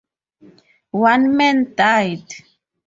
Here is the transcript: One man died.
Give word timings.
One 1.03 1.37
man 1.37 1.75
died. 1.75 2.25